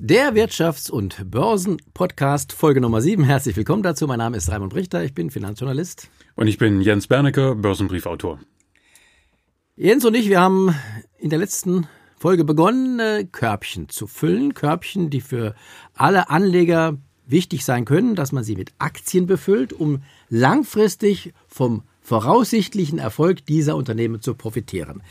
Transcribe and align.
Der 0.00 0.32
Wirtschafts- 0.32 0.92
und 0.92 1.28
Börsen-Podcast, 1.28 2.52
Folge 2.52 2.80
Nummer 2.80 3.00
7. 3.00 3.24
Herzlich 3.24 3.56
willkommen 3.56 3.82
dazu. 3.82 4.06
Mein 4.06 4.18
Name 4.18 4.36
ist 4.36 4.48
Raimund 4.48 4.72
Richter, 4.76 5.02
ich 5.02 5.12
bin 5.12 5.28
Finanzjournalist. 5.28 6.08
Und 6.36 6.46
ich 6.46 6.56
bin 6.56 6.80
Jens 6.80 7.08
Bernecker, 7.08 7.56
Börsenbriefautor. 7.56 8.38
Jens 9.74 10.04
und 10.04 10.14
ich, 10.14 10.28
wir 10.28 10.40
haben 10.40 10.72
in 11.18 11.30
der 11.30 11.40
letzten 11.40 11.88
Folge 12.16 12.44
begonnen, 12.44 13.00
äh, 13.00 13.24
Körbchen 13.24 13.88
zu 13.88 14.06
füllen. 14.06 14.54
Körbchen, 14.54 15.10
die 15.10 15.20
für 15.20 15.56
alle 15.94 16.30
Anleger 16.30 16.96
wichtig 17.26 17.64
sein 17.64 17.84
können, 17.84 18.14
dass 18.14 18.30
man 18.30 18.44
sie 18.44 18.54
mit 18.54 18.74
Aktien 18.78 19.26
befüllt, 19.26 19.72
um 19.72 20.04
langfristig 20.28 21.34
vom 21.48 21.82
voraussichtlichen 22.08 22.98
Erfolg 22.98 23.44
dieser 23.44 23.76
Unternehmen 23.76 24.22
zu 24.22 24.34
profitieren. 24.34 25.02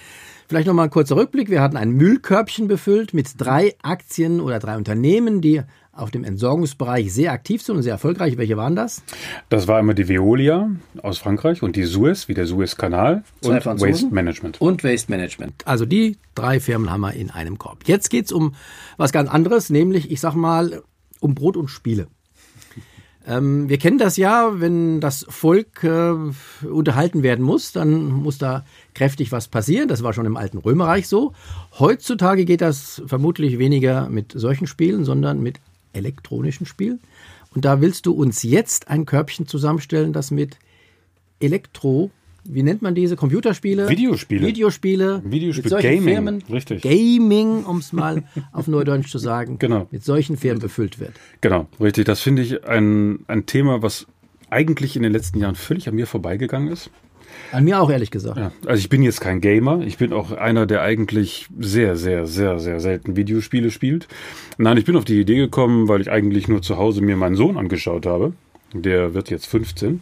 Vielleicht 0.50 0.68
nochmal 0.68 0.86
ein 0.86 0.89
kurzer 0.89 1.16
Rückblick. 1.16 1.50
Wir 1.50 1.61
hatten 1.61 1.77
ein 1.77 1.91
Müllkörbchen 1.91 2.68
befüllt 2.68 3.14
mit 3.14 3.29
drei 3.38 3.75
Aktien 3.84 4.39
oder 4.39 4.59
drei 4.59 4.77
Unternehmen, 4.77 5.41
die 5.41 5.61
auf 5.91 6.10
dem 6.10 6.24
Entsorgungsbereich 6.24 7.14
sehr 7.14 7.33
aktiv 7.33 7.61
sind 7.61 7.75
und 7.75 7.83
sehr 7.83 7.93
erfolgreich. 7.93 8.38
Welche 8.38 8.57
waren 8.57 8.75
das? 8.75 9.04
Das 9.50 9.68
war 9.68 9.78
einmal 9.78 9.93
die 9.93 10.07
Veolia 10.07 10.71
aus 11.04 11.19
Frankreich 11.19 11.61
und 11.61 11.75
die 11.75 11.83
Suez, 11.83 12.28
wie 12.28 12.33
der 12.33 12.47
Suezkanal 12.47 13.24
und 13.43 13.66
Waste 13.66 14.07
Management. 14.07 14.60
Und 14.60 14.83
Waste 14.83 15.11
Management. 15.11 15.64
Also 15.66 15.86
die 15.86 16.18
drei 16.33 16.60
Firmen 16.60 16.89
haben 16.89 17.02
wir 17.02 17.14
in 17.14 17.29
einem 17.29 17.57
Korb. 17.57 17.83
Jetzt 17.86 18.10
geht's 18.10 18.32
um 18.32 18.55
was 18.97 19.11
ganz 19.11 19.29
anderes, 19.29 19.69
nämlich, 19.69 20.10
ich 20.10 20.19
sag 20.19 20.33
mal, 20.33 20.82
um 21.19 21.36
Brot 21.36 21.57
und 21.57 21.68
Spiele. 21.68 22.07
Ähm, 23.27 23.67
wir 23.67 23.77
kennen 23.77 23.97
das 23.97 24.15
ja, 24.15 24.61
wenn 24.61 25.01
das 25.01 25.25
Volk 25.27 25.83
äh, 25.83 26.13
unterhalten 26.65 27.23
werden 27.23 27.43
muss, 27.43 27.73
dann 27.73 28.05
muss 28.05 28.37
da 28.37 28.63
kräftig 28.93 29.33
was 29.33 29.49
passieren. 29.49 29.89
Das 29.89 30.01
war 30.01 30.13
schon 30.13 30.25
im 30.25 30.37
alten 30.37 30.57
Römerreich 30.57 31.07
so. 31.09 31.33
Heutzutage 31.77 32.45
geht 32.45 32.61
das 32.61 33.02
vermutlich 33.05 33.59
weniger 33.59 34.09
mit 34.09 34.31
solchen 34.33 34.66
Spielen, 34.66 35.03
sondern 35.03 35.44
mit 35.44 35.59
elektronischen 35.91 36.66
Spielen. 36.66 37.02
Und 37.53 37.66
da 37.66 37.81
willst 37.81 38.05
du 38.05 38.13
uns 38.13 38.43
jetzt 38.43 38.87
ein 38.87 39.05
Körbchen 39.05 39.45
zusammenstellen, 39.45 40.13
das 40.13 40.31
mit 40.31 40.57
Elektro 41.39 42.11
wie 42.49 42.63
nennt 42.63 42.81
man 42.81 42.95
diese 42.95 43.15
Computerspiele? 43.15 43.89
Videospiele. 43.89 44.47
Videospiele. 44.47 45.21
Videospiele. 45.25 45.81
Gaming. 45.81 46.03
Firmen, 46.03 46.43
richtig. 46.51 46.81
Gaming, 46.81 47.63
um 47.65 47.77
es 47.77 47.93
mal 47.93 48.23
auf 48.51 48.67
Neudeutsch 48.67 49.09
zu 49.09 49.17
sagen. 49.17 49.59
Genau. 49.59 49.87
Mit 49.91 50.03
solchen 50.03 50.37
Firmen 50.37 50.61
befüllt 50.61 50.99
wird. 50.99 51.13
Genau, 51.41 51.67
richtig. 51.79 52.05
Das 52.05 52.21
finde 52.21 52.41
ich 52.41 52.65
ein, 52.65 53.19
ein 53.27 53.45
Thema, 53.45 53.81
was 53.81 54.07
eigentlich 54.49 54.95
in 54.95 55.03
den 55.03 55.11
letzten 55.11 55.39
Jahren 55.39 55.55
völlig 55.55 55.87
an 55.87 55.95
mir 55.95 56.07
vorbeigegangen 56.07 56.69
ist. 56.69 56.89
An 57.51 57.63
mir 57.63 57.81
auch, 57.81 57.89
ehrlich 57.89 58.11
gesagt. 58.11 58.37
Ja, 58.37 58.51
also 58.65 58.79
ich 58.79 58.89
bin 58.89 59.01
jetzt 59.01 59.21
kein 59.21 59.41
Gamer. 59.41 59.81
Ich 59.81 59.97
bin 59.97 60.13
auch 60.13 60.31
einer, 60.31 60.65
der 60.65 60.81
eigentlich 60.81 61.47
sehr, 61.59 61.95
sehr, 61.95 62.25
sehr, 62.25 62.59
sehr 62.59 62.79
selten 62.79 63.15
Videospiele 63.15 63.71
spielt. 63.71 64.07
Nein, 64.57 64.77
ich 64.77 64.85
bin 64.85 64.95
auf 64.95 65.05
die 65.05 65.19
Idee 65.19 65.37
gekommen, 65.37 65.87
weil 65.87 66.01
ich 66.01 66.09
eigentlich 66.09 66.47
nur 66.47 66.61
zu 66.61 66.77
Hause 66.77 67.01
mir 67.01 67.15
meinen 67.15 67.35
Sohn 67.35 67.57
angeschaut 67.57 68.05
habe. 68.05 68.33
Der 68.73 69.13
wird 69.13 69.29
jetzt 69.29 69.47
15. 69.47 70.01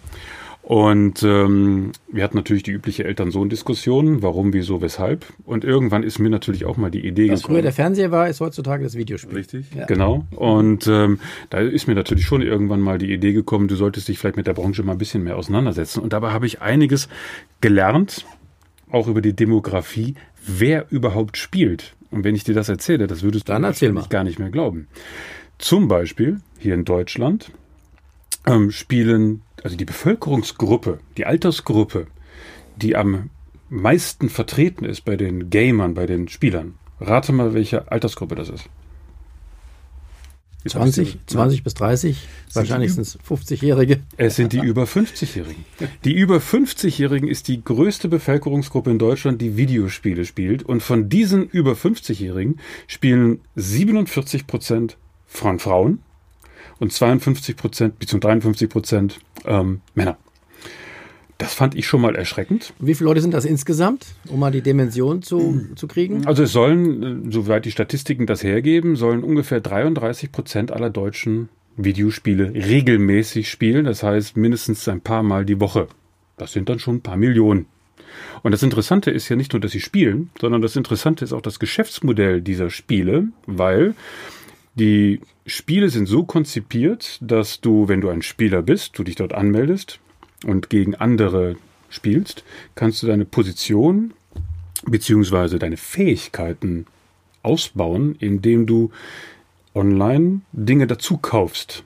Und 0.65 1.21
ähm, 1.21 1.91
wir 2.11 2.23
hatten 2.23 2.35
natürlich 2.35 2.63
die 2.63 2.71
übliche 2.71 3.03
Eltern-Sohn-Diskussion, 3.03 4.23
warum, 4.23 4.51
wieso, 4.51 4.81
weshalb. 4.81 5.27
Und 5.45 5.63
irgendwann 5.63 6.01
ist 6.01 6.17
mir 6.17 6.31
natürlich 6.31 6.65
auch 6.65 6.75
mal 6.75 6.89
die 6.89 7.05
Idee 7.05 7.29
Was 7.29 7.41
gekommen. 7.41 7.57
früher 7.57 7.61
der 7.61 7.71
Fernseher 7.71 8.09
war, 8.09 8.27
ist 8.27 8.41
heutzutage 8.41 8.83
das 8.83 8.95
Videospiel. 8.97 9.35
Richtig, 9.37 9.67
ja. 9.75 9.85
genau. 9.85 10.25
Und 10.31 10.87
ähm, 10.87 11.19
da 11.51 11.59
ist 11.59 11.87
mir 11.87 11.93
natürlich 11.93 12.25
schon 12.25 12.41
irgendwann 12.41 12.81
mal 12.81 12.97
die 12.97 13.13
Idee 13.13 13.33
gekommen, 13.33 13.67
du 13.67 13.75
solltest 13.75 14.07
dich 14.07 14.17
vielleicht 14.17 14.37
mit 14.37 14.47
der 14.47 14.53
Branche 14.53 14.81
mal 14.81 14.93
ein 14.93 14.97
bisschen 14.97 15.23
mehr 15.23 15.37
auseinandersetzen. 15.37 15.99
Und 15.99 16.13
dabei 16.13 16.31
habe 16.31 16.47
ich 16.47 16.63
einiges 16.63 17.09
gelernt, 17.61 18.25
auch 18.89 19.07
über 19.07 19.21
die 19.21 19.33
Demografie, 19.33 20.15
wer 20.47 20.87
überhaupt 20.89 21.37
spielt. 21.37 21.93
Und 22.09 22.23
wenn 22.23 22.33
ich 22.33 22.43
dir 22.43 22.55
das 22.55 22.69
erzähle, 22.69 23.05
das 23.05 23.21
würdest 23.21 23.49
Dann 23.49 23.61
du 23.61 24.09
gar 24.09 24.23
nicht 24.23 24.39
mehr 24.39 24.49
glauben. 24.49 24.87
Zum 25.59 25.87
Beispiel 25.87 26.39
hier 26.57 26.73
in 26.73 26.85
Deutschland 26.85 27.51
ähm, 28.45 28.71
spielen, 28.71 29.41
also 29.63 29.75
die 29.75 29.85
Bevölkerungsgruppe, 29.85 30.99
die 31.17 31.25
Altersgruppe, 31.25 32.07
die 32.75 32.95
am 32.95 33.29
meisten 33.69 34.29
vertreten 34.29 34.85
ist 34.85 35.01
bei 35.01 35.15
den 35.15 35.49
Gamern, 35.49 35.93
bei 35.93 36.05
den 36.05 36.27
Spielern. 36.27 36.75
Rate 36.99 37.33
mal, 37.33 37.53
welche 37.53 37.91
Altersgruppe 37.91 38.35
das 38.35 38.49
ist. 38.49 38.69
20, 40.67 41.19
20 41.27 41.63
bis 41.63 41.75
30, 41.75 42.27
wahrscheinlich 42.53 42.93
sind 42.93 43.03
es 43.03 43.19
50-Jährige. 43.19 43.99
Es 44.17 44.35
sind 44.35 44.51
die 44.51 44.59
über 44.59 44.85
50-Jährigen. 44.85 45.63
Die 46.03 46.13
über 46.13 46.37
50-Jährigen 46.37 47.27
ist 47.27 47.47
die 47.47 47.63
größte 47.63 48.07
Bevölkerungsgruppe 48.07 48.89
in 48.89 48.97
Deutschland, 48.97 49.41
die 49.41 49.57
Videospiele 49.57 50.25
spielt. 50.25 50.63
Und 50.63 50.81
von 50.81 51.07
diesen 51.07 51.47
über 51.47 51.73
50-Jährigen 51.73 52.59
spielen 52.87 53.41
47 53.55 54.47
Prozent 54.47 54.97
von 55.27 55.59
Frauen 55.59 55.99
und 56.79 56.93
52 56.93 57.55
Prozent 57.55 57.99
bzw. 57.99 58.19
53 58.19 58.69
Prozent 58.69 59.19
ähm, 59.45 59.81
Männer. 59.93 60.17
Das 61.37 61.53
fand 61.53 61.75
ich 61.75 61.85
schon 61.85 61.99
mal 61.99 62.15
erschreckend. 62.15 62.73
Wie 62.79 62.95
viele 62.95 63.09
Leute 63.09 63.19
sind 63.21 63.33
das 63.33 63.43
insgesamt, 63.43 64.05
um 64.29 64.39
mal 64.39 64.51
die 64.51 64.61
Dimension 64.61 65.21
zu, 65.21 65.65
zu 65.75 65.87
kriegen? 65.87 66.25
Also 66.25 66.43
es 66.43 66.53
sollen, 66.53 67.27
äh, 67.27 67.31
soweit 67.31 67.65
die 67.65 67.71
Statistiken 67.71 68.25
das 68.25 68.41
hergeben, 68.41 68.95
sollen 68.95 69.23
ungefähr 69.23 69.59
33 69.59 70.31
Prozent 70.31 70.71
aller 70.71 70.89
Deutschen 70.89 71.49
Videospiele 71.75 72.53
regelmäßig 72.53 73.49
spielen. 73.49 73.83
Das 73.83 74.01
heißt 74.01 74.37
mindestens 74.37 74.87
ein 74.87 75.01
paar 75.01 75.23
Mal 75.23 75.45
die 75.45 75.59
Woche. 75.59 75.87
Das 76.37 76.53
sind 76.53 76.69
dann 76.69 76.79
schon 76.79 76.95
ein 76.95 77.01
paar 77.01 77.17
Millionen. 77.17 77.65
Und 78.43 78.51
das 78.51 78.63
Interessante 78.63 79.11
ist 79.11 79.27
ja 79.27 79.35
nicht 79.35 79.51
nur, 79.51 79.59
dass 79.59 79.71
sie 79.71 79.81
spielen, 79.81 80.29
sondern 80.39 80.61
das 80.61 80.77
Interessante 80.77 81.25
ist 81.25 81.33
auch 81.33 81.41
das 81.41 81.59
Geschäftsmodell 81.59 82.41
dieser 82.41 82.69
Spiele, 82.69 83.27
weil 83.45 83.93
die 84.75 85.21
Spiele 85.45 85.89
sind 85.89 86.05
so 86.05 86.23
konzipiert, 86.23 87.17
dass 87.21 87.61
du, 87.61 87.87
wenn 87.87 88.01
du 88.01 88.09
ein 88.09 88.21
Spieler 88.21 88.61
bist, 88.61 88.97
du 88.97 89.03
dich 89.03 89.15
dort 89.15 89.33
anmeldest 89.33 89.99
und 90.45 90.69
gegen 90.69 90.95
andere 90.95 91.55
spielst, 91.89 92.43
kannst 92.75 93.01
du 93.01 93.07
deine 93.07 93.25
Position 93.25 94.13
beziehungsweise 94.85 95.59
deine 95.59 95.77
Fähigkeiten 95.77 96.85
ausbauen, 97.41 98.15
indem 98.19 98.65
du 98.65 98.91
online 99.73 100.41
Dinge 100.51 100.87
dazu 100.87 101.17
kaufst. 101.17 101.83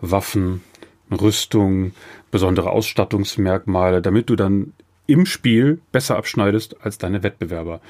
Waffen, 0.00 0.62
Rüstung, 1.10 1.92
besondere 2.30 2.70
Ausstattungsmerkmale, 2.70 4.00
damit 4.00 4.30
du 4.30 4.36
dann 4.36 4.72
im 5.06 5.26
Spiel 5.26 5.80
besser 5.92 6.16
abschneidest 6.16 6.76
als 6.82 6.98
deine 6.98 7.22
Wettbewerber. 7.22 7.80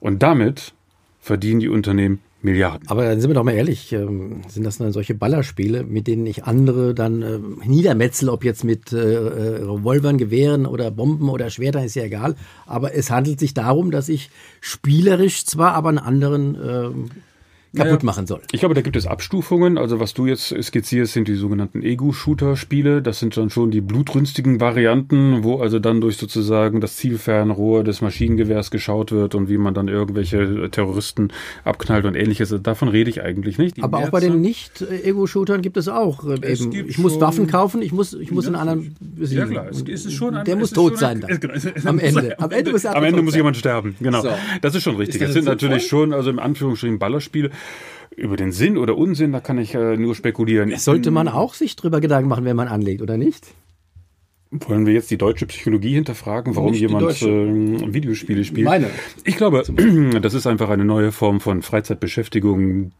Und 0.00 0.22
damit 0.22 0.74
verdienen 1.20 1.60
die 1.60 1.68
Unternehmen 1.68 2.20
Milliarden. 2.44 2.86
Aber 2.88 3.04
dann 3.04 3.20
sind 3.20 3.30
wir 3.30 3.34
doch 3.34 3.42
mal 3.42 3.54
ehrlich, 3.54 3.92
ähm, 3.92 4.42
sind 4.48 4.64
das 4.64 4.76
dann 4.78 4.92
solche 4.92 5.14
Ballerspiele, 5.14 5.82
mit 5.82 6.06
denen 6.06 6.26
ich 6.26 6.44
andere 6.44 6.94
dann 6.94 7.22
äh, 7.22 7.38
niedermetzel, 7.66 8.28
ob 8.28 8.44
jetzt 8.44 8.64
mit 8.64 8.92
äh, 8.92 8.98
äh, 8.98 9.62
Revolvern, 9.62 10.18
Gewehren 10.18 10.66
oder 10.66 10.90
Bomben 10.90 11.30
oder 11.30 11.48
Schwertern, 11.48 11.84
ist 11.84 11.96
ja 11.96 12.04
egal. 12.04 12.36
Aber 12.66 12.94
es 12.94 13.10
handelt 13.10 13.40
sich 13.40 13.54
darum, 13.54 13.90
dass 13.90 14.10
ich 14.10 14.30
spielerisch 14.60 15.46
zwar, 15.46 15.72
aber 15.72 15.88
einen 15.88 15.98
anderen 15.98 16.54
äh, 16.54 16.90
kaputt 17.74 18.02
machen 18.02 18.26
soll. 18.26 18.40
Ich 18.52 18.60
glaube, 18.60 18.74
da 18.74 18.80
gibt 18.80 18.96
es 18.96 19.06
Abstufungen. 19.06 19.78
Also 19.78 20.00
was 20.00 20.14
du 20.14 20.26
jetzt 20.26 20.54
skizzierst, 20.62 21.12
sind 21.12 21.28
die 21.28 21.34
sogenannten 21.34 21.82
Ego-Shooter-Spiele. 21.82 23.02
Das 23.02 23.18
sind 23.18 23.36
dann 23.36 23.50
schon 23.50 23.70
die 23.70 23.80
blutrünstigen 23.80 24.60
Varianten, 24.60 25.44
wo 25.44 25.58
also 25.58 25.78
dann 25.78 26.00
durch 26.00 26.16
sozusagen 26.16 26.80
das 26.80 26.96
Zielfernrohr 26.96 27.84
des 27.84 28.00
Maschinengewehrs 28.00 28.70
geschaut 28.70 29.12
wird 29.12 29.34
und 29.34 29.48
wie 29.48 29.58
man 29.58 29.74
dann 29.74 29.88
irgendwelche 29.88 30.70
Terroristen 30.70 31.28
abknallt 31.64 32.04
und 32.04 32.14
ähnliches. 32.14 32.54
Davon 32.62 32.88
rede 32.88 33.10
ich 33.10 33.22
eigentlich 33.22 33.58
nicht. 33.58 33.76
Die 33.76 33.82
Aber 33.82 33.98
auch 33.98 34.10
bei 34.10 34.20
den 34.20 34.40
Nicht-Ego-Shootern 34.40 35.62
gibt 35.62 35.76
es 35.76 35.88
auch 35.88 36.24
äh, 36.24 36.38
es 36.42 36.60
eben. 36.60 36.88
Ich 36.88 36.98
muss 36.98 37.20
Waffen 37.20 37.46
kaufen, 37.46 37.82
ich 37.82 37.92
muss, 37.92 38.12
ich 38.12 38.30
muss 38.30 38.46
in 38.46 38.54
anderen. 38.54 38.94
Ja 39.18 39.46
klar, 39.46 39.66
es 39.70 39.82
ist 39.82 40.12
schon 40.12 40.34
ein, 40.34 40.44
Der 40.44 40.56
muss 40.56 40.70
tot 40.70 40.98
sein 40.98 41.20
dann. 41.20 41.34
Genau, 41.44 41.54
am 41.84 41.98
Ende. 41.98 42.38
Am 42.38 42.50
Ende 42.50 42.70
muss, 42.70 42.86
am 42.86 43.04
Ende 43.04 43.22
muss 43.22 43.34
jemand 43.34 43.56
sterben. 43.56 43.96
Genau. 44.00 44.22
So. 44.22 44.30
Das 44.62 44.74
ist 44.74 44.82
schon 44.82 44.96
richtig. 44.96 45.20
Es 45.20 45.32
sind 45.32 45.44
natürlich 45.44 45.86
schon, 45.86 46.12
also 46.12 46.30
im 46.30 46.38
Anführungsstrichen 46.38 46.98
Ballerspiele. 46.98 47.50
Über 48.16 48.36
den 48.36 48.52
Sinn 48.52 48.76
oder 48.78 48.96
Unsinn, 48.96 49.32
da 49.32 49.40
kann 49.40 49.58
ich 49.58 49.74
äh, 49.74 49.96
nur 49.96 50.14
spekulieren. 50.14 50.70
Das 50.70 50.84
sollte 50.84 51.10
man 51.10 51.26
auch 51.26 51.54
sich 51.54 51.74
drüber 51.74 52.00
Gedanken 52.00 52.28
machen, 52.28 52.44
wenn 52.44 52.56
man 52.56 52.68
anlegt, 52.68 53.02
oder 53.02 53.16
nicht? 53.16 53.48
Wollen 54.50 54.86
wir 54.86 54.92
jetzt 54.92 55.10
die 55.10 55.18
deutsche 55.18 55.46
Psychologie 55.46 55.94
hinterfragen, 55.94 56.54
warum 56.54 56.74
jemand 56.74 57.20
äh, 57.22 57.92
Videospiele 57.92 58.44
spielt? 58.44 58.66
Meine. 58.66 58.88
Ich 59.24 59.36
glaube, 59.36 59.64
das 60.22 60.34
ist 60.34 60.46
einfach 60.46 60.70
eine 60.70 60.84
neue 60.84 61.10
Form 61.10 61.40
von 61.40 61.62
Freizeitbeschäftigung, 61.62 62.92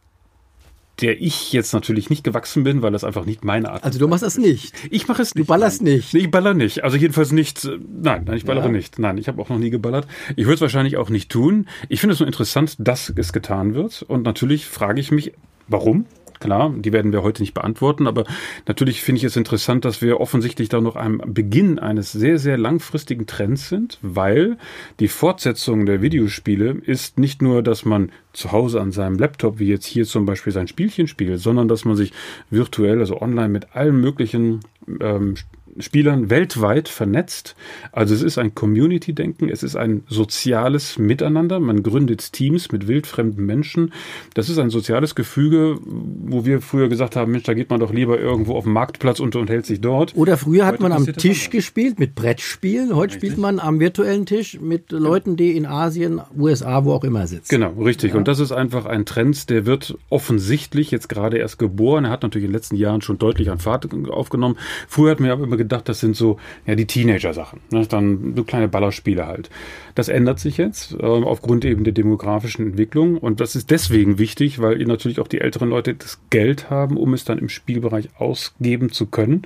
der 1.01 1.21
ich 1.21 1.51
jetzt 1.51 1.73
natürlich 1.73 2.09
nicht 2.09 2.23
gewachsen 2.23 2.63
bin, 2.63 2.81
weil 2.81 2.91
das 2.91 3.03
einfach 3.03 3.25
nicht 3.25 3.43
meine 3.43 3.69
Art 3.69 3.79
ist. 3.79 3.85
Also 3.85 3.99
du 3.99 4.07
machst 4.07 4.23
das 4.23 4.37
nicht. 4.37 4.73
Ich 4.89 5.07
mache 5.07 5.21
es 5.21 5.35
nicht. 5.35 5.47
Du 5.47 5.47
ballerst 5.47 5.81
nein. 5.81 5.95
nicht. 5.95 6.13
Nee, 6.13 6.21
ich 6.21 6.31
baller 6.31 6.53
nicht. 6.53 6.83
Also 6.83 6.97
jedenfalls 6.97 7.31
nicht. 7.31 7.65
Äh, 7.65 7.79
nein, 8.01 8.23
nein, 8.25 8.37
ich 8.37 8.45
ballere 8.45 8.65
ja. 8.65 8.71
nicht. 8.71 8.99
Nein, 8.99 9.17
ich 9.17 9.27
habe 9.27 9.41
auch 9.41 9.49
noch 9.49 9.59
nie 9.59 9.69
geballert. 9.69 10.07
Ich 10.35 10.45
würde 10.45 10.55
es 10.55 10.61
wahrscheinlich 10.61 10.97
auch 10.97 11.09
nicht 11.09 11.29
tun. 11.29 11.67
Ich 11.89 11.99
finde 11.99 12.13
es 12.13 12.19
nur 12.19 12.27
interessant, 12.27 12.75
dass 12.79 13.11
es 13.15 13.33
getan 13.33 13.73
wird. 13.73 14.03
Und 14.03 14.23
natürlich 14.23 14.65
frage 14.65 15.01
ich 15.01 15.11
mich, 15.11 15.33
warum? 15.67 16.05
Klar, 16.45 16.71
die 16.77 16.93
werden 16.93 17.11
wir 17.11 17.23
heute 17.23 17.41
nicht 17.41 17.55
beantworten, 17.55 18.05
aber 18.05 18.23
natürlich 18.67 19.01
finde 19.01 19.17
ich 19.17 19.23
es 19.23 19.35
interessant, 19.35 19.83
dass 19.83 20.03
wir 20.03 20.21
offensichtlich 20.21 20.69
da 20.69 20.79
noch 20.79 20.95
am 20.95 21.19
Beginn 21.25 21.79
eines 21.79 22.11
sehr, 22.11 22.37
sehr 22.37 22.55
langfristigen 22.55 23.25
Trends 23.25 23.67
sind, 23.67 23.97
weil 24.03 24.59
die 24.99 25.07
Fortsetzung 25.07 25.87
der 25.87 26.03
Videospiele 26.03 26.77
ist 26.85 27.17
nicht 27.17 27.41
nur, 27.41 27.63
dass 27.63 27.83
man 27.83 28.11
zu 28.31 28.51
Hause 28.51 28.79
an 28.79 28.91
seinem 28.91 29.17
Laptop, 29.17 29.57
wie 29.57 29.69
jetzt 29.69 29.87
hier 29.87 30.05
zum 30.05 30.27
Beispiel 30.27 30.53
sein 30.53 30.67
Spielchen 30.67 31.07
spielt, 31.07 31.39
sondern 31.39 31.67
dass 31.67 31.83
man 31.83 31.95
sich 31.95 32.13
virtuell, 32.51 32.99
also 32.99 33.19
online 33.19 33.49
mit 33.49 33.75
allen 33.75 33.99
möglichen 33.99 34.59
ähm, 35.01 35.33
Spielern 35.79 36.29
weltweit 36.29 36.87
vernetzt. 36.87 37.55
Also 37.91 38.13
es 38.13 38.21
ist 38.21 38.37
ein 38.37 38.55
Community-Denken, 38.55 39.49
es 39.49 39.61
ist 39.61 39.75
ein 39.75 40.03
soziales 40.07 40.97
Miteinander. 40.97 41.59
Man 41.59 41.83
gründet 41.83 42.31
Teams 42.31 42.71
mit 42.71 42.87
wildfremden 42.87 43.45
Menschen. 43.45 43.93
Das 44.33 44.49
ist 44.49 44.57
ein 44.57 44.69
soziales 44.69 45.15
Gefüge, 45.15 45.77
wo 45.83 46.45
wir 46.45 46.61
früher 46.61 46.87
gesagt 46.87 47.15
haben, 47.15 47.31
Mensch, 47.31 47.43
da 47.43 47.53
geht 47.53 47.69
man 47.69 47.79
doch 47.79 47.91
lieber 47.91 48.19
irgendwo 48.19 48.55
auf 48.55 48.63
den 48.63 48.73
Marktplatz 48.73 49.19
und 49.19 49.35
unterhält 49.35 49.65
sich 49.65 49.81
dort. 49.81 50.15
Oder 50.15 50.37
früher 50.37 50.65
hat 50.65 50.75
Heute 50.75 50.83
man 50.83 50.91
am 50.93 51.05
Tisch 51.05 51.49
gespielt 51.49 51.99
mit 51.99 52.15
Brettspielen. 52.15 52.95
Heute 52.95 53.15
richtig. 53.15 53.31
spielt 53.31 53.41
man 53.41 53.59
am 53.59 53.79
virtuellen 53.79 54.25
Tisch 54.25 54.59
mit 54.61 54.91
Leuten, 54.91 55.35
die 55.35 55.57
in 55.57 55.65
Asien, 55.65 56.21
USA, 56.37 56.85
wo 56.85 56.93
auch 56.93 57.03
immer 57.03 57.27
sitzen. 57.27 57.49
Genau, 57.49 57.71
richtig. 57.83 58.11
Ja. 58.11 58.17
Und 58.17 58.27
das 58.27 58.39
ist 58.39 58.53
einfach 58.53 58.85
ein 58.85 59.05
Trend, 59.05 59.49
der 59.49 59.65
wird 59.65 59.97
offensichtlich 60.09 60.91
jetzt 60.91 61.09
gerade 61.09 61.37
erst 61.37 61.59
geboren. 61.59 62.05
Er 62.05 62.11
hat 62.11 62.23
natürlich 62.23 62.45
in 62.45 62.51
den 62.51 62.55
letzten 62.55 62.75
Jahren 62.77 63.01
schon 63.01 63.17
deutlich 63.17 63.49
an 63.51 63.59
Fahrt 63.59 63.87
aufgenommen. 64.09 64.57
Früher 64.87 65.11
hat 65.11 65.19
man 65.19 65.29
aber 65.31 65.43
immer 65.43 65.57
gedacht, 65.57 65.64
das 65.65 65.99
sind 65.99 66.15
so 66.15 66.39
ja 66.65 66.75
die 66.75 66.85
Teenager-Sachen. 66.85 67.59
Ne? 67.71 67.85
Dann 67.87 68.33
so 68.35 68.43
kleine 68.43 68.67
Ballerspiele 68.67 69.27
halt. 69.27 69.49
Das 69.95 70.09
ändert 70.09 70.39
sich 70.39 70.57
jetzt 70.57 70.93
äh, 70.93 71.05
aufgrund 71.05 71.65
eben 71.65 71.83
der 71.83 71.93
demografischen 71.93 72.67
Entwicklung 72.67 73.17
und 73.17 73.39
das 73.39 73.55
ist 73.55 73.71
deswegen 73.71 74.17
wichtig, 74.19 74.59
weil 74.61 74.77
natürlich 74.85 75.19
auch 75.19 75.27
die 75.27 75.41
älteren 75.41 75.69
Leute 75.69 75.93
das 75.93 76.19
Geld 76.29 76.69
haben, 76.69 76.97
um 76.97 77.13
es 77.13 77.25
dann 77.25 77.37
im 77.37 77.49
Spielbereich 77.49 78.09
ausgeben 78.17 78.91
zu 78.91 79.05
können. 79.05 79.43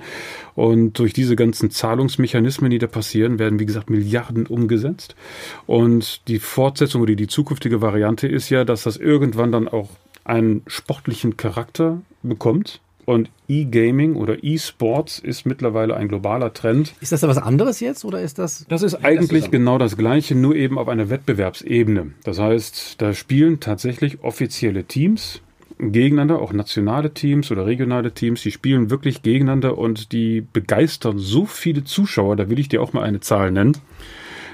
Und 0.54 0.98
durch 0.98 1.12
diese 1.12 1.36
ganzen 1.36 1.70
Zahlungsmechanismen, 1.70 2.70
die 2.70 2.78
da 2.78 2.86
passieren, 2.86 3.38
werden 3.38 3.58
wie 3.58 3.66
gesagt 3.66 3.90
Milliarden 3.90 4.46
umgesetzt. 4.46 5.14
Und 5.66 6.26
die 6.28 6.38
Fortsetzung 6.38 7.02
oder 7.02 7.14
die 7.14 7.28
zukünftige 7.28 7.80
Variante 7.80 8.26
ist 8.28 8.50
ja, 8.50 8.64
dass 8.64 8.82
das 8.82 8.96
irgendwann 8.96 9.52
dann 9.52 9.68
auch 9.68 9.90
einen 10.24 10.62
sportlichen 10.66 11.36
Charakter 11.36 12.02
bekommt 12.22 12.80
und 13.04 13.30
E-Gaming 13.48 14.16
oder 14.16 14.42
E-Sports 14.42 15.18
ist 15.18 15.46
mittlerweile 15.46 15.96
ein 15.96 16.08
globaler 16.08 16.52
Trend. 16.52 16.94
Ist 17.00 17.12
das 17.12 17.20
da 17.20 17.28
was 17.28 17.38
anderes 17.38 17.80
jetzt 17.80 18.04
oder 18.04 18.20
ist 18.20 18.38
das? 18.38 18.66
Das 18.68 18.82
ist 18.82 18.94
eigentlich 19.04 19.44
das 19.44 19.50
genau 19.50 19.78
das 19.78 19.96
Gleiche, 19.96 20.34
nur 20.34 20.54
eben 20.54 20.78
auf 20.78 20.88
einer 20.88 21.10
Wettbewerbsebene. 21.10 22.12
Das 22.24 22.38
heißt, 22.38 23.00
da 23.00 23.12
spielen 23.12 23.60
tatsächlich 23.60 24.22
offizielle 24.22 24.84
Teams 24.84 25.40
gegeneinander, 25.80 26.40
auch 26.40 26.52
nationale 26.52 27.14
Teams 27.14 27.50
oder 27.50 27.66
regionale 27.66 28.12
Teams, 28.12 28.42
die 28.42 28.50
spielen 28.50 28.90
wirklich 28.90 29.22
gegeneinander 29.22 29.78
und 29.78 30.12
die 30.12 30.42
begeistern 30.52 31.18
so 31.18 31.46
viele 31.46 31.84
Zuschauer. 31.84 32.36
Da 32.36 32.50
will 32.50 32.58
ich 32.58 32.68
dir 32.68 32.82
auch 32.82 32.92
mal 32.92 33.02
eine 33.02 33.20
Zahl 33.20 33.50
nennen. 33.50 33.76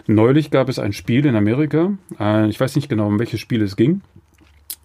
Neulich 0.07 0.53
gab 0.53 0.69
es 0.69 0.79
ein 0.79 0.93
Spiel 0.93 1.27
in 1.27 1.35
Amerika. 1.35 1.93
Äh, 2.21 2.49
ich 2.49 2.61
weiß 2.61 2.77
nicht 2.77 2.89
genau, 2.89 3.09
um 3.09 3.19
welches 3.19 3.41
Spiel 3.41 3.61
es 3.63 3.77
ging. 3.77 4.03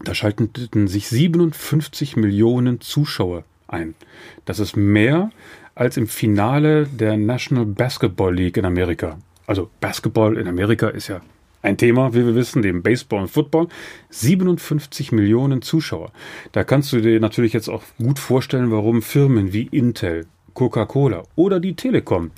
Da 0.04 0.16
schalteten 0.16 0.88
sich 0.88 1.08
57 1.08 2.16
Millionen 2.16 2.82
Zuschauer 2.82 3.44
ein. 3.68 3.96
Das 4.46 4.60
ist 4.60 4.76
mehr 4.76 5.32
als 5.76 5.98
im 5.98 6.08
Finale 6.08 6.88
der 6.88 7.18
National 7.18 7.66
Basketball 7.66 8.34
League 8.34 8.58
in 8.58 8.66
Amerika. 8.66 9.18
Also 9.48 9.70
Basketball 9.80 10.38
in 10.38 10.48
Amerika 10.48 10.90
ist 10.90 11.08
ja 11.08 11.22
ein 11.62 11.78
Thema, 11.78 12.14
wie 12.14 12.26
wir 12.26 12.36
wissen, 12.36 12.62
neben 12.62 12.82
Baseball 12.82 13.22
und 13.22 13.28
Football. 13.28 13.68
57 14.10 15.12
Millionen 15.12 15.62
Zuschauer. 15.62 16.12
Da 16.52 16.64
kannst 16.64 16.92
du 16.92 17.02
dir 17.02 17.20
natürlich 17.20 17.54
jetzt 17.54 17.70
auch 17.70 17.84
gut 17.98 18.18
vorstellen, 18.18 18.72
warum 18.72 19.02
Firmen 19.02 19.54
wie 19.54 19.68
Intel, 19.72 20.26
Coca-Cola 20.54 21.24
oder 21.36 21.60
die 21.60 21.76
Telekom 21.76 22.32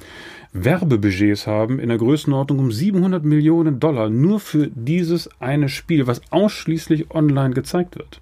Werbebudgets 0.53 1.47
haben 1.47 1.79
in 1.79 1.89
der 1.89 1.97
Größenordnung 1.97 2.59
um 2.59 2.71
700 2.71 3.23
Millionen 3.23 3.79
Dollar 3.79 4.09
nur 4.09 4.39
für 4.39 4.67
dieses 4.67 5.29
eine 5.41 5.67
Spiel, 5.67 6.05
was 6.05 6.21
ausschließlich 6.29 7.11
online 7.11 7.55
gezeigt 7.55 7.97
wird. 7.97 8.21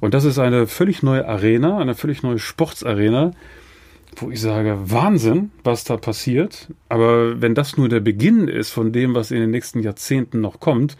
Und 0.00 0.14
das 0.14 0.24
ist 0.24 0.38
eine 0.38 0.66
völlig 0.66 1.02
neue 1.02 1.28
Arena, 1.28 1.78
eine 1.78 1.94
völlig 1.94 2.22
neue 2.22 2.38
Sportsarena, 2.38 3.32
wo 4.16 4.30
ich 4.30 4.40
sage, 4.40 4.78
Wahnsinn, 4.84 5.50
was 5.62 5.84
da 5.84 5.98
passiert. 5.98 6.68
Aber 6.88 7.42
wenn 7.42 7.54
das 7.54 7.76
nur 7.76 7.90
der 7.90 8.00
Beginn 8.00 8.48
ist 8.48 8.70
von 8.70 8.92
dem, 8.92 9.14
was 9.14 9.30
in 9.30 9.40
den 9.40 9.50
nächsten 9.50 9.80
Jahrzehnten 9.80 10.40
noch 10.40 10.60
kommt, 10.60 10.96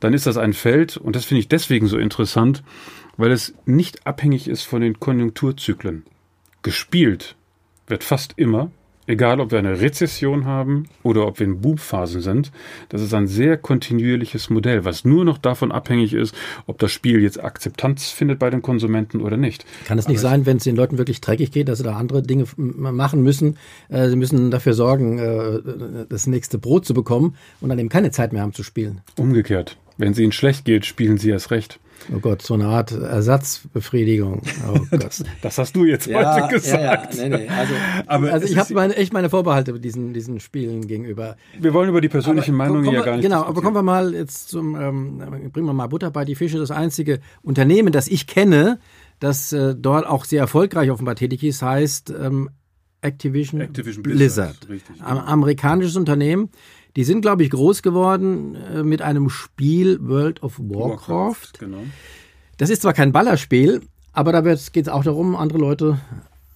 dann 0.00 0.12
ist 0.12 0.26
das 0.26 0.36
ein 0.36 0.52
Feld, 0.52 0.96
und 0.96 1.16
das 1.16 1.24
finde 1.24 1.40
ich 1.40 1.48
deswegen 1.48 1.86
so 1.86 1.96
interessant, 1.96 2.62
weil 3.16 3.30
es 3.30 3.54
nicht 3.64 4.06
abhängig 4.06 4.48
ist 4.48 4.64
von 4.64 4.80
den 4.80 5.00
Konjunkturzyklen. 5.00 6.04
Gespielt 6.66 7.36
wird 7.86 8.02
fast 8.02 8.32
immer 8.36 8.70
egal 9.06 9.40
ob 9.40 9.50
wir 9.50 9.58
eine 9.58 9.80
Rezession 9.80 10.44
haben 10.44 10.88
oder 11.02 11.26
ob 11.26 11.38
wir 11.38 11.46
in 11.46 11.60
Boom-Phasen 11.60 12.20
sind, 12.20 12.52
das 12.88 13.02
ist 13.02 13.14
ein 13.14 13.26
sehr 13.26 13.56
kontinuierliches 13.56 14.50
Modell, 14.50 14.84
was 14.84 15.04
nur 15.04 15.24
noch 15.24 15.38
davon 15.38 15.72
abhängig 15.72 16.12
ist, 16.12 16.34
ob 16.66 16.78
das 16.78 16.92
Spiel 16.92 17.22
jetzt 17.22 17.42
Akzeptanz 17.42 18.10
findet 18.10 18.38
bei 18.38 18.50
den 18.50 18.62
Konsumenten 18.62 19.20
oder 19.20 19.36
nicht. 19.36 19.64
Kann 19.86 19.98
es 19.98 20.08
nicht 20.08 20.18
Aber 20.18 20.28
sein, 20.28 20.46
wenn 20.46 20.56
es 20.58 20.64
den 20.64 20.76
Leuten 20.76 20.98
wirklich 20.98 21.20
dreckig 21.20 21.52
geht, 21.52 21.68
dass 21.68 21.78
sie 21.78 21.84
da 21.84 21.96
andere 21.96 22.22
Dinge 22.22 22.46
machen 22.56 23.22
müssen? 23.22 23.56
Äh, 23.88 24.08
sie 24.08 24.16
müssen 24.16 24.50
dafür 24.50 24.74
sorgen, 24.74 25.18
äh, 25.18 26.06
das 26.08 26.26
nächste 26.26 26.58
Brot 26.58 26.84
zu 26.84 26.94
bekommen 26.94 27.36
und 27.60 27.68
dann 27.68 27.78
eben 27.78 27.88
keine 27.88 28.10
Zeit 28.10 28.32
mehr 28.32 28.42
haben 28.42 28.52
zu 28.52 28.62
spielen. 28.62 29.00
Umgekehrt. 29.16 29.76
Wenn 29.98 30.12
es 30.12 30.18
ihnen 30.18 30.32
schlecht 30.32 30.64
geht, 30.64 30.84
spielen 30.84 31.16
sie 31.16 31.30
erst 31.30 31.50
recht. 31.50 31.78
Oh 32.14 32.18
Gott, 32.20 32.42
so 32.42 32.54
eine 32.54 32.66
Art 32.66 32.92
Ersatzbefriedigung. 32.92 34.42
Oh 34.68 34.78
das, 34.96 35.24
das, 35.42 35.58
hast 35.58 35.74
du 35.74 35.84
jetzt 35.84 36.06
ja, 36.06 36.42
heute 36.42 36.54
gesagt. 36.54 37.14
Ja, 37.14 37.24
ja. 37.24 37.28
Nee, 37.28 37.36
nee. 37.36 37.48
Also, 37.48 37.74
Aber 38.06 38.32
also 38.32 38.46
ich 38.46 38.56
habe 38.56 38.72
meine, 38.74 38.96
echt 38.96 39.12
meine 39.12 39.30
Vorbehalte 39.30 39.78
diesen, 39.80 40.12
diesen 40.12 40.40
Spielen 40.40 40.86
gegenüber. 40.86 41.36
Wir 41.58 41.74
wollen 41.74 41.88
über 41.88 42.00
die 42.00 42.08
persönlichen 42.08 42.54
aber, 42.54 42.70
Meinungen 42.70 42.92
ja 42.92 43.02
gar 43.02 43.16
nicht 43.16 43.24
Genau, 43.24 43.42
aber 43.44 43.60
kommen 43.62 43.76
wir 43.76 43.82
mal 43.82 44.14
jetzt 44.14 44.48
zum, 44.48 44.80
ähm, 44.80 45.18
bringen 45.52 45.66
wir 45.66 45.72
mal 45.72 45.86
Butter 45.88 46.10
bei 46.10 46.24
die 46.24 46.34
Fische. 46.34 46.58
Das 46.58 46.70
einzige 46.70 47.20
Unternehmen, 47.42 47.92
das 47.92 48.08
ich 48.08 48.26
kenne, 48.26 48.78
das 49.18 49.52
äh, 49.52 49.74
dort 49.74 50.06
auch 50.06 50.24
sehr 50.24 50.40
erfolgreich 50.40 50.90
offenbar 50.90 51.16
tätig 51.16 51.42
ist, 51.44 51.62
heißt 51.62 52.10
ähm, 52.10 52.50
Activision, 53.00 53.60
Activision 53.60 54.02
Blizzard. 54.02 54.60
Blizzard. 54.60 54.68
Richtig, 54.68 54.98
genau. 54.98 55.20
Amerikanisches 55.20 55.96
Unternehmen. 55.96 56.50
Die 56.96 57.04
sind, 57.04 57.20
glaube 57.20 57.44
ich, 57.44 57.50
groß 57.50 57.82
geworden 57.82 58.54
äh, 58.54 58.82
mit 58.82 59.02
einem 59.02 59.28
Spiel 59.28 59.98
World 60.00 60.42
of 60.42 60.58
Warcraft. 60.58 61.08
Warcraft 61.08 61.58
genau. 61.58 61.82
Das 62.56 62.70
ist 62.70 62.82
zwar 62.82 62.94
kein 62.94 63.12
Ballerspiel, 63.12 63.82
aber 64.12 64.32
da 64.32 64.40
geht 64.40 64.76
es 64.76 64.88
auch 64.88 65.04
darum, 65.04 65.36
andere 65.36 65.58
Leute 65.58 66.00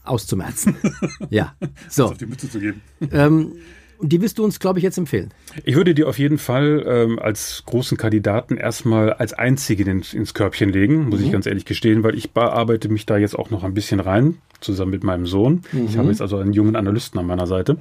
auszumerzen. 0.02 0.76
ja, 1.30 1.54
so. 1.88 2.06
Auf 2.06 2.18
die 2.18 2.26
Mütze 2.26 2.48
zu 2.48 2.58
geben. 2.58 2.80
Ähm, 3.12 3.52
und 4.00 4.12
die 4.12 4.20
wirst 4.22 4.38
du 4.38 4.44
uns, 4.44 4.58
glaube 4.58 4.78
ich, 4.78 4.82
jetzt 4.82 4.98
empfehlen. 4.98 5.30
Ich 5.64 5.76
würde 5.76 5.94
dir 5.94 6.08
auf 6.08 6.18
jeden 6.18 6.38
Fall 6.38 6.84
ähm, 6.86 7.18
als 7.18 7.62
großen 7.66 7.98
Kandidaten 7.98 8.56
erstmal 8.56 9.12
als 9.12 9.32
einzigen 9.32 9.88
ins, 9.88 10.14
ins 10.14 10.34
Körbchen 10.34 10.70
legen, 10.70 11.08
muss 11.08 11.20
mhm. 11.20 11.26
ich 11.26 11.32
ganz 11.32 11.46
ehrlich 11.46 11.64
gestehen, 11.64 12.02
weil 12.02 12.14
ich 12.14 12.32
bearbeite 12.32 12.88
mich 12.88 13.06
da 13.06 13.18
jetzt 13.18 13.38
auch 13.38 13.50
noch 13.50 13.62
ein 13.62 13.74
bisschen 13.74 14.00
rein, 14.00 14.38
zusammen 14.60 14.90
mit 14.90 15.04
meinem 15.04 15.26
Sohn. 15.26 15.62
Mhm. 15.72 15.86
Ich 15.86 15.98
habe 15.98 16.08
jetzt 16.08 16.22
also 16.22 16.38
einen 16.38 16.52
jungen 16.52 16.76
Analysten 16.76 17.20
an 17.20 17.26
meiner 17.26 17.46
Seite. 17.46 17.76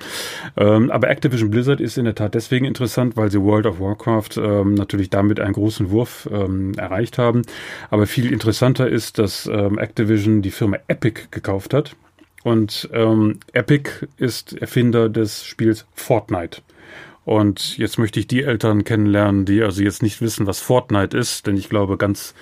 Ähm, 0.58 0.92
aber 0.92 1.10
Activision 1.10 1.50
Blizzard 1.50 1.80
ist 1.82 1.98
in 1.98 2.06
der 2.06 2.16
Tat 2.16 2.36
deswegen 2.36 2.66
interessant, 2.66 3.16
weil 3.16 3.32
sie 3.32 3.42
World 3.42 3.66
of 3.66 3.80
Warcraft 3.80 4.38
ähm, 4.38 4.74
natürlich 4.74 5.10
damit 5.10 5.40
einen 5.40 5.54
großen 5.54 5.90
Wurf 5.90 6.30
ähm, 6.32 6.74
erreicht 6.78 7.18
haben. 7.18 7.44
Aber 7.90 8.08
viel 8.08 8.32
interessanter 8.32 8.90
ist, 8.90 9.20
dass 9.20 9.50
ähm, 9.52 9.78
Activision 9.78 10.42
die 10.42 10.52
Firma 10.52 10.78
Epic 10.88 11.28
gekauft 11.32 11.74
hat. 11.74 11.96
Und 12.44 12.90
ähm, 12.94 13.40
Epic 13.54 14.08
ist 14.18 14.54
Erfinder 14.54 15.10
des 15.10 15.44
Spiels 15.44 15.86
Fortnite. 15.94 16.62
Und 17.26 17.78
jetzt 17.78 18.00
möchte 18.00 18.20
ich 18.20 18.28
die 18.28 18.44
Eltern 18.44 18.84
kennenlernen, 18.84 19.46
die 19.46 19.62
also 19.62 19.84
jetzt 19.84 20.02
nicht 20.02 20.22
wissen, 20.22 20.48
was 20.48 20.60
Fortnite 20.60 21.18
ist, 21.18 21.48
denn 21.48 21.58
ich 21.58 21.70
glaube, 21.70 21.98
ganz 21.98 22.34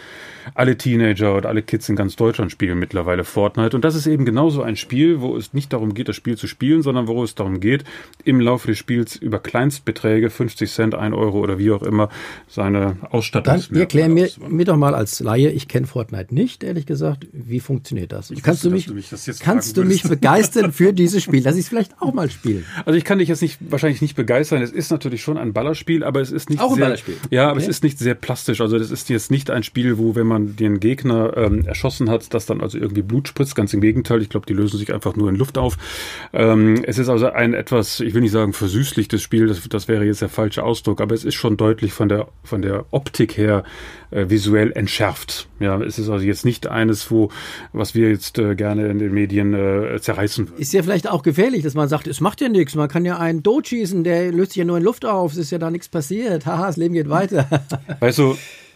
alle 0.53 0.77
Teenager 0.77 1.35
oder 1.35 1.49
alle 1.49 1.61
Kids 1.61 1.89
in 1.89 1.95
ganz 1.95 2.15
Deutschland 2.15 2.51
spielen 2.51 2.79
mittlerweile 2.79 3.23
Fortnite. 3.23 3.75
Und 3.75 3.83
das 3.83 3.95
ist 3.95 4.07
eben 4.07 4.25
genauso 4.25 4.61
ein 4.61 4.75
Spiel, 4.75 5.21
wo 5.21 5.35
es 5.35 5.53
nicht 5.53 5.73
darum 5.73 5.93
geht, 5.93 6.07
das 6.07 6.15
Spiel 6.15 6.37
zu 6.37 6.47
spielen, 6.47 6.81
sondern 6.81 7.07
wo 7.07 7.23
es 7.23 7.35
darum 7.35 7.59
geht, 7.59 7.83
im 8.23 8.39
Laufe 8.39 8.67
des 8.67 8.77
Spiels 8.77 9.15
über 9.15 9.39
Kleinstbeträge, 9.39 10.29
50 10.29 10.71
Cent, 10.71 10.95
1 10.95 11.15
Euro 11.15 11.39
oder 11.39 11.57
wie 11.57 11.71
auch 11.71 11.83
immer, 11.83 12.09
seine 12.47 12.97
Ausstattung 13.09 13.61
Dann 13.69 13.79
erklär 13.79 14.09
mir, 14.09 14.29
mir 14.47 14.65
doch 14.65 14.77
mal 14.77 14.95
als 14.95 15.19
Laie, 15.19 15.49
ich 15.49 15.67
kenne 15.67 15.87
Fortnite 15.87 16.33
nicht, 16.33 16.63
ehrlich 16.63 16.85
gesagt. 16.85 17.27
Wie 17.31 17.59
funktioniert 17.59 18.11
das? 18.11 18.31
Ich 18.31 18.43
kannst 18.43 18.63
wusste, 18.63 18.69
du 18.69 18.75
mich, 18.93 19.09
du 19.09 19.15
mich 19.15 19.39
kannst 19.39 19.77
du 19.77 19.83
mich 19.83 20.03
begeistern 20.03 20.71
für 20.71 20.93
dieses 20.93 21.23
Spiel, 21.23 21.43
dass 21.43 21.55
ich 21.55 21.61
es 21.61 21.69
vielleicht 21.69 22.01
auch 22.01 22.13
mal 22.13 22.29
spiele? 22.29 22.63
Also 22.85 22.97
ich 22.97 23.03
kann 23.03 23.19
dich 23.19 23.27
jetzt 23.27 23.41
nicht, 23.41 23.57
wahrscheinlich 23.69 24.01
nicht 24.01 24.15
begeistern. 24.15 24.61
Es 24.67 24.73
ist 24.73 24.91
natürlich 24.91 25.21
schon 25.21 25.37
ein 25.37 25.53
Ballerspiel, 25.53 26.03
aber 26.03 26.21
es 26.21 26.31
ist 26.31 26.49
nicht 26.49 26.59
Auch 26.61 26.71
ein 26.71 26.75
sehr, 26.75 26.85
Ballerspiel. 26.85 27.15
Ja, 27.29 27.43
aber 27.45 27.53
Okay. 27.57 27.63
es 27.63 27.67
ist 27.69 27.83
nicht 27.83 27.97
sehr 27.99 28.15
plastisch. 28.15 28.61
Also 28.61 28.77
das 28.77 28.91
ist 28.91 29.09
jetzt 29.09 29.31
nicht 29.31 29.49
ein 29.49 29.63
Spiel, 29.63 29.97
wo 29.97 30.15
wenn 30.15 30.27
man 30.27 30.55
den 30.55 30.79
Gegner 30.79 31.35
ähm, 31.37 31.65
erschossen 31.65 32.09
hat, 32.09 32.33
dass 32.33 32.45
dann 32.45 32.61
also 32.61 32.77
irgendwie 32.77 33.01
Blut 33.01 33.27
spritzt. 33.29 33.55
Ganz 33.55 33.73
im 33.73 33.81
Gegenteil. 33.81 34.21
Ich 34.21 34.29
glaube, 34.29 34.45
die 34.45 34.53
lösen 34.53 34.77
sich 34.77 34.93
einfach 34.93 35.15
nur 35.15 35.29
in 35.29 35.35
Luft 35.35 35.57
auf. 35.57 35.77
Ähm, 36.33 36.83
es 36.85 36.97
ist 36.97 37.09
also 37.09 37.29
ein 37.31 37.53
etwas, 37.53 37.99
ich 37.99 38.13
will 38.13 38.21
nicht 38.21 38.31
sagen 38.31 38.53
versüßlichtes 38.53 39.21
Spiel. 39.21 39.47
Das, 39.47 39.61
das 39.69 39.87
wäre 39.87 40.03
jetzt 40.05 40.21
der 40.21 40.29
falsche 40.29 40.63
Ausdruck, 40.63 41.01
aber 41.01 41.15
es 41.15 41.23
ist 41.25 41.35
schon 41.35 41.57
deutlich 41.57 41.93
von 41.93 42.09
der 42.09 42.27
von 42.43 42.61
der 42.61 42.85
Optik 42.91 43.37
her 43.37 43.63
äh, 44.11 44.29
visuell 44.29 44.71
entschärft. 44.73 45.47
Ja, 45.59 45.79
es 45.81 45.97
ist 45.97 46.09
also 46.09 46.23
jetzt 46.23 46.45
nicht 46.45 46.67
eines, 46.67 47.09
wo 47.09 47.29
was 47.73 47.95
wir 47.95 48.09
jetzt 48.09 48.37
äh, 48.37 48.55
gerne 48.55 48.87
in 48.87 48.99
den 48.99 49.13
Medien 49.13 49.53
äh, 49.53 49.99
zerreißen 49.99 50.49
würden. 50.49 50.61
Ist 50.61 50.73
ja 50.73 50.83
vielleicht 50.83 51.09
auch 51.09 51.23
gefährlich, 51.23 51.63
dass 51.63 51.73
man 51.73 51.87
sagt, 51.89 52.07
es 52.07 52.21
macht 52.21 52.41
ja 52.41 52.49
nichts. 52.49 52.75
Man 52.75 52.89
kann 52.89 53.05
ja 53.05 53.17
einen 53.17 53.43
schießen, 53.63 54.03
der 54.03 54.31
löst 54.31 54.53
sich 54.53 54.56
ja 54.57 54.65
nur 54.65 54.77
in 54.77 54.83
Luft 54.83 55.05
auf. 55.05 55.31
Es 55.31 55.37
ist 55.37 55.51
ja 55.51 55.57
da 55.57 55.71
nichts 55.71 55.87
passiert. 55.87 56.45
Haha, 56.45 56.67
das 56.67 56.77
Leben 56.77 56.93
geht 56.93 57.09
weiter. 57.09 57.47
Weißt 57.99 58.19
du, 58.19 58.35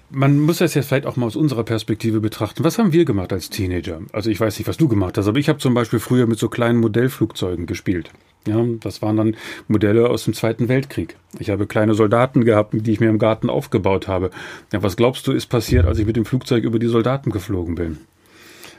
man 0.10 0.40
muss 0.40 0.58
das 0.58 0.74
jetzt 0.74 0.88
vielleicht 0.88 1.06
auch 1.06 1.16
mal 1.16 1.26
aus 1.26 1.36
unserer 1.36 1.64
Perspektive 1.64 2.20
betrachten. 2.20 2.64
Was 2.64 2.78
haben 2.78 2.94
wir 2.94 3.06
gemacht 3.06 3.32
als 3.32 3.50
Teenager? 3.50 4.02
Also 4.12 4.30
ich 4.30 4.40
weiß 4.40 4.58
nicht, 4.60 4.68
was 4.68 4.78
du 4.78 4.88
gemacht 4.88 5.18
hast, 5.18 5.28
aber 5.28 5.40
ich 5.40 5.50
habe 5.50 5.60
zum 5.60 5.74
Beispiel 5.74 6.00
früher 6.00 6.28
mit 6.28 6.38
so 6.38 6.50
kleinen 6.50 6.80
Modellflugzeugen 6.80 7.66
gespielt. 7.66 8.12
Ja, 8.48 8.64
das 8.80 9.02
waren 9.02 9.18
dann 9.18 9.36
Modelle 9.68 10.10
aus 10.10 10.26
dem 10.26 10.34
Zweiten 10.34 10.68
Weltkrieg. 10.68 11.16
Ich 11.40 11.50
habe 11.50 11.68
kleine 11.68 11.94
Soldaten 11.94 12.44
gehabt, 12.44 12.74
die 12.74 12.92
ich 12.92 13.00
mir 13.00 13.10
im 13.10 13.20
Garten 13.20 13.50
aufgebaut 13.50 14.08
habe. 14.08 14.32
Ja, 14.74 14.82
was 14.84 14.98
glaubst 14.98 15.28
du, 15.28 15.32
ist 15.32 15.48
passiert, 15.48 15.86
als 15.86 16.00
ich 16.00 16.06
mit 16.06 16.16
dem 16.16 16.26
Flugzeug 16.26 16.64
über 16.64 16.80
die 16.80 16.88
Soldaten 16.88 17.32
geflogen 17.32 17.76
bin? 17.76 17.98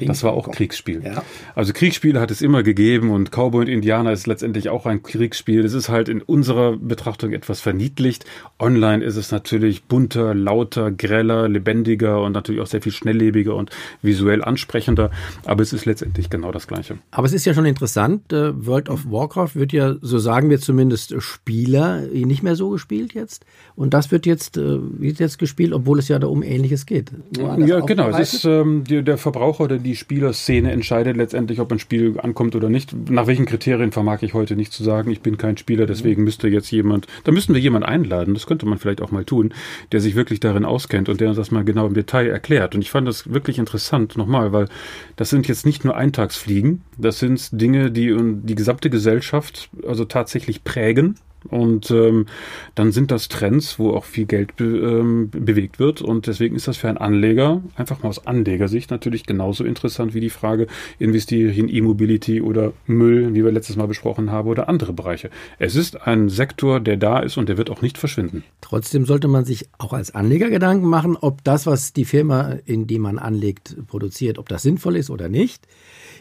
Das 0.07 0.23
war 0.23 0.33
auch 0.33 0.51
Kriegsspiel. 0.51 1.03
Ja. 1.05 1.23
Also 1.55 1.73
Kriegsspiele 1.73 2.21
hat 2.21 2.31
es 2.31 2.43
immer 2.43 2.63
gegeben 2.63 3.11
und 3.11 3.31
Cowboy 3.31 3.63
und 3.63 3.69
Indianer 3.69 4.13
ist 4.13 4.27
letztendlich 4.27 4.69
auch 4.69 4.87
ein 4.87 5.03
Kriegsspiel. 5.03 5.65
Es 5.65 5.75
ist 5.75 5.89
halt 5.89 6.09
in 6.09 6.23
unserer 6.23 6.77
Betrachtung 6.77 7.33
etwas 7.33 7.61
verniedlicht. 7.61 8.25
Online 8.59 9.05
ist 9.05 9.17
es 9.17 9.31
natürlich 9.31 9.85
bunter, 9.85 10.35
lauter, 10.35 10.91
greller, 10.91 11.49
lebendiger 11.49 12.23
und 12.23 12.33
natürlich 12.33 12.61
auch 12.61 12.67
sehr 12.67 12.83
viel 12.83 12.93
schnelllebiger 12.93 13.55
und 13.55 13.71
visuell 14.03 14.43
ansprechender. 14.43 15.11
Aber 15.45 15.63
es 15.63 15.73
ist 15.73 15.85
letztendlich 15.85 16.31
genau 16.31 16.53
das 16.53 16.67
Gleiche. 16.67 16.99
Aber 17.11 17.27
es 17.27 17.33
ist 17.33 17.45
ja 17.45 17.55
schon 17.55 17.67
interessant. 17.67 18.33
äh, 18.33 18.53
World 18.67 18.89
of 18.89 19.11
Warcraft 19.11 19.55
wird 19.55 19.73
ja, 19.73 19.97
so 20.01 20.19
sagen 20.19 20.51
wir 20.51 20.61
zumindest, 20.61 21.15
Spieler 21.23 22.03
äh, 22.13 22.25
nicht 22.25 22.43
mehr 22.43 22.57
so 22.57 22.71
gespielt 22.71 23.15
jetzt. 23.15 23.45
Und 23.75 23.95
das 23.95 24.11
wird 24.11 24.27
jetzt, 24.27 24.57
äh, 24.57 24.79
wird 24.81 25.19
jetzt 25.19 25.39
gespielt, 25.39 25.73
obwohl 25.73 25.99
es 25.99 26.09
ja 26.09 26.19
da 26.19 26.27
um 26.27 26.43
Ähnliches 26.43 26.87
geht. 26.87 27.11
Ja, 27.37 27.81
genau. 27.81 28.09
Es 28.11 28.35
ist 28.35 28.45
ähm, 28.45 28.85
die, 28.85 29.03
der 29.03 29.19
Verbraucher 29.19 29.65
oder 29.65 29.79
die 29.79 29.92
Spielerszene 29.97 30.71
entscheidet 30.71 31.17
letztendlich, 31.17 31.61
ob 31.61 31.73
ein 31.73 31.79
Spiel 31.79 32.19
ankommt 32.21 32.55
oder 32.55 32.69
nicht. 32.69 32.95
Nach 33.11 33.27
welchen 33.27 33.47
Kriterien 33.47 33.93
vermag 33.93 34.23
ich 34.23 34.35
heute 34.35 34.57
nicht 34.57 34.73
zu 34.73 34.83
sagen. 34.85 35.11
Ich 35.11 35.21
bin 35.21 35.39
kein 35.39 35.57
Spieler, 35.57 35.87
deswegen 35.87 36.25
müsste 36.25 36.49
jetzt 36.49 36.71
jemand, 36.71 37.07
da 37.25 37.33
müssten 37.33 37.55
wir 37.55 37.61
jemand 37.61 37.85
einladen, 37.85 38.35
das 38.35 38.47
könnte 38.47 38.67
man 38.67 38.79
vielleicht 38.79 39.03
auch 39.03 39.11
mal 39.11 39.25
tun, 39.25 39.53
der 39.93 40.01
sich 40.01 40.15
wirklich 40.15 40.41
darin 40.41 40.65
auskennt 40.65 41.09
und 41.09 41.21
der 41.21 41.29
uns 41.29 41.37
das 41.37 41.51
mal 41.51 41.65
genau 41.65 41.87
im 41.87 41.95
Detail 41.95 42.29
erklärt. 42.29 42.75
Und 42.75 42.83
ich 42.83 42.91
fand 42.91 43.07
das 43.09 43.33
wirklich 43.33 43.59
interessant, 43.59 44.17
nochmal, 44.17 44.53
weil 44.53 44.69
das 45.17 45.31
sind 45.31 45.49
jetzt 45.49 45.67
nicht 45.67 45.85
nur 45.85 45.97
Eintagsfliegen, 45.97 46.83
das 46.99 47.19
sind 47.19 47.49
Dinge, 47.53 47.91
die 47.91 48.15
die 48.43 48.55
gesamte 48.55 48.91
Gesellschaft 48.91 49.71
also 49.87 50.05
tatsächlich 50.05 50.65
prägen. 50.65 51.17
Und 51.49 51.91
ähm, 51.91 52.27
dann 52.75 52.93
sind 52.93 53.11
das 53.11 53.29
Trends, 53.29 53.79
wo 53.79 53.91
auch 53.91 54.05
viel 54.05 54.27
Geld 54.27 54.57
be 54.57 54.65
ähm, 54.65 55.31
bewegt 55.31 55.79
wird. 55.79 56.03
Und 56.03 56.27
deswegen 56.27 56.57
ist 56.57 56.69
das 56.69 56.77
für 56.77 56.89
einen 56.89 56.99
Anleger, 56.99 57.63
einfach 57.77 58.03
mal 58.03 58.09
aus 58.09 58.27
Anlegersicht, 58.27 58.91
natürlich 58.91 59.27
genauso 59.27 59.65
interessant 59.65 60.15
wie 60.15 60.21
die 60.21 60.31
Frage, 60.31 60.67
investiere 60.99 61.51
ich 61.51 61.59
in 61.59 61.69
E-Mobility 61.69 62.41
oder 62.41 62.73
Müll, 62.87 63.35
wie 63.35 63.45
wir 63.45 63.53
letztes 63.53 63.77
Mal 63.77 63.87
besprochen 63.87 64.31
haben, 64.31 64.49
oder 64.49 64.69
andere 64.69 64.93
Bereiche. 64.93 65.31
Es 65.59 65.77
ist 65.77 66.01
ein 66.07 66.29
Sektor, 66.29 66.81
der 66.81 66.97
da 66.97 67.21
ist 67.21 67.37
und 67.37 67.49
der 67.49 67.57
wird 67.57 67.71
auch 67.71 67.83
nicht 67.83 67.99
verschwinden. 67.99 68.45
Trotzdem 68.61 69.05
sollte 69.05 69.29
man 69.29 69.45
sich 69.45 69.69
auch 69.79 69.93
als 69.93 70.15
Anleger 70.15 70.51
Gedanken 70.51 70.87
machen, 70.87 71.17
ob 71.21 71.45
das, 71.45 71.67
was 71.67 71.93
die 71.93 72.05
Firma, 72.05 72.57
in 72.65 72.87
die 72.87 72.99
man 72.99 73.19
anlegt, 73.19 73.77
produziert, 73.87 74.39
ob 74.39 74.49
das 74.49 74.63
sinnvoll 74.63 74.97
ist 74.97 75.11
oder 75.11 75.29
nicht. 75.29 75.67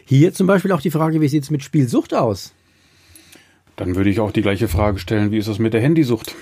Hier 0.04 0.32
zum 0.32 0.46
Beispiel 0.46 0.72
auch 0.72 0.80
die 0.80 0.90
Frage, 0.90 1.20
wie 1.20 1.28
sieht 1.28 1.44
es 1.44 1.50
mit 1.50 1.62
Spielsucht 1.62 2.14
aus? 2.14 2.54
Dann 3.76 3.94
würde 3.96 4.10
ich 4.10 4.20
auch 4.20 4.32
die 4.32 4.42
gleiche 4.42 4.68
Frage 4.68 4.98
stellen, 4.98 5.30
wie 5.30 5.38
ist 5.38 5.48
das 5.48 5.58
mit 5.58 5.74
der 5.74 5.80
Handysucht? 5.80 6.34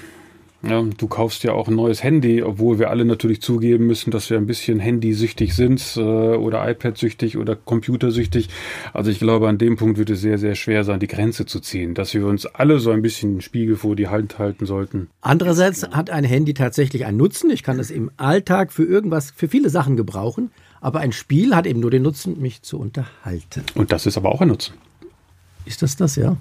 Ja, 0.62 0.82
du 0.82 1.08
kaufst 1.08 1.42
ja 1.42 1.52
auch 1.52 1.68
ein 1.68 1.74
neues 1.74 2.02
Handy, 2.02 2.42
obwohl 2.42 2.78
wir 2.78 2.90
alle 2.90 3.06
natürlich 3.06 3.40
zugeben 3.40 3.86
müssen, 3.86 4.10
dass 4.10 4.28
wir 4.28 4.36
ein 4.36 4.46
bisschen 4.46 4.78
handysüchtig 4.78 5.54
sind 5.54 5.96
äh, 5.96 6.00
oder 6.00 6.68
iPad-süchtig 6.68 7.38
oder 7.38 7.56
computersüchtig. 7.56 8.50
Also 8.92 9.10
ich 9.10 9.20
glaube, 9.20 9.48
an 9.48 9.56
dem 9.56 9.76
Punkt 9.76 9.96
wird 9.96 10.10
es 10.10 10.20
sehr, 10.20 10.36
sehr 10.36 10.54
schwer 10.54 10.84
sein, 10.84 11.00
die 11.00 11.06
Grenze 11.06 11.46
zu 11.46 11.60
ziehen, 11.60 11.94
dass 11.94 12.12
wir 12.12 12.26
uns 12.26 12.44
alle 12.44 12.78
so 12.78 12.90
ein 12.90 13.00
bisschen 13.00 13.30
einen 13.30 13.40
Spiegel 13.40 13.76
vor 13.76 13.96
die 13.96 14.08
Hand 14.08 14.38
halten 14.38 14.66
sollten. 14.66 15.08
Andererseits 15.22 15.82
hat 15.92 16.10
ein 16.10 16.24
Handy 16.24 16.52
tatsächlich 16.52 17.06
einen 17.06 17.16
Nutzen. 17.16 17.48
Ich 17.50 17.62
kann 17.62 17.78
es 17.78 17.90
im 17.90 18.10
Alltag 18.18 18.70
für 18.70 18.84
irgendwas, 18.84 19.30
für 19.34 19.48
viele 19.48 19.70
Sachen 19.70 19.96
gebrauchen. 19.96 20.50
Aber 20.82 21.00
ein 21.00 21.12
Spiel 21.12 21.56
hat 21.56 21.66
eben 21.66 21.80
nur 21.80 21.90
den 21.90 22.02
Nutzen, 22.02 22.38
mich 22.38 22.60
zu 22.60 22.78
unterhalten. 22.78 23.62
Und 23.74 23.92
das 23.92 24.04
ist 24.04 24.18
aber 24.18 24.30
auch 24.30 24.42
ein 24.42 24.48
Nutzen. 24.48 24.74
Ist 25.64 25.80
das 25.80 25.96
das, 25.96 26.16
ja? 26.16 26.36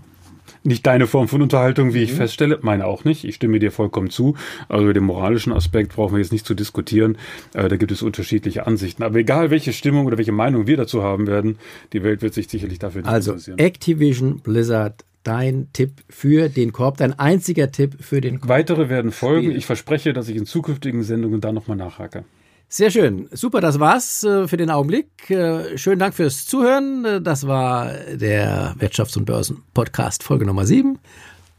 Nicht 0.63 0.85
deine 0.85 1.07
Form 1.07 1.27
von 1.27 1.41
Unterhaltung, 1.41 1.93
wie 1.93 2.03
ich 2.03 2.13
feststelle, 2.13 2.59
meine 2.61 2.85
auch 2.85 3.03
nicht. 3.03 3.23
Ich 3.23 3.35
stimme 3.35 3.59
dir 3.59 3.71
vollkommen 3.71 4.09
zu. 4.09 4.35
Also 4.67 4.83
über 4.85 4.93
den 4.93 5.03
moralischen 5.03 5.53
Aspekt 5.53 5.95
brauchen 5.95 6.13
wir 6.13 6.19
jetzt 6.19 6.31
nicht 6.31 6.45
zu 6.45 6.53
diskutieren. 6.53 7.17
Äh, 7.53 7.67
da 7.67 7.77
gibt 7.77 7.91
es 7.91 8.01
unterschiedliche 8.01 8.67
Ansichten. 8.67 9.03
Aber 9.03 9.17
egal, 9.17 9.49
welche 9.51 9.73
Stimmung 9.73 10.05
oder 10.05 10.17
welche 10.17 10.31
Meinung 10.31 10.67
wir 10.67 10.77
dazu 10.77 11.03
haben 11.03 11.27
werden, 11.27 11.57
die 11.93 12.03
Welt 12.03 12.21
wird 12.21 12.33
sich 12.33 12.47
sicherlich 12.49 12.79
dafür 12.79 13.01
nicht 13.01 13.09
Also 13.09 13.31
interessieren. 13.31 13.59
Activision 13.59 14.39
Blizzard, 14.39 15.05
dein 15.23 15.67
Tipp 15.73 15.91
für 16.09 16.49
den 16.49 16.71
Korb, 16.71 16.97
dein 16.97 17.17
einziger 17.17 17.71
Tipp 17.71 17.97
für 17.99 18.21
den 18.21 18.39
Korb. 18.39 18.49
Weitere 18.49 18.89
werden 18.89 19.11
folgen. 19.11 19.51
Ich 19.51 19.65
verspreche, 19.65 20.13
dass 20.13 20.29
ich 20.29 20.37
in 20.37 20.45
zukünftigen 20.45 21.03
Sendungen 21.03 21.41
da 21.41 21.51
nochmal 21.51 21.77
nachhake. 21.77 22.23
Sehr 22.71 22.91
schön. 22.91 23.27
Super, 23.31 23.61
das 23.61 23.79
war's 23.79 24.23
äh, 24.23 24.47
für 24.47 24.55
den 24.57 24.69
Augenblick. 24.69 25.29
Äh, 25.31 25.75
Schönen 25.77 25.97
Dank 25.97 26.13
fürs 26.13 26.45
Zuhören. 26.45 27.03
Äh, 27.03 27.21
Das 27.21 27.47
war 27.47 27.91
der 28.13 28.75
Wirtschafts- 28.77 29.17
und 29.17 29.25
Börsen-Podcast 29.25 30.21
Folge 30.21 30.45
Nummer 30.45 30.65
7. 30.65 30.99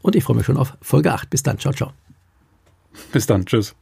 Und 0.01 0.15
ich 0.15 0.23
freue 0.23 0.37
mich 0.37 0.45
schon 0.45 0.55
auf 0.57 0.77
Folge 0.81 1.11
8. 1.13 1.29
Bis 1.29 1.43
dann. 1.43 1.59
Ciao, 1.59 1.73
ciao. 1.73 1.91
Bis 3.11 3.27
dann. 3.27 3.45
Tschüss. 3.45 3.75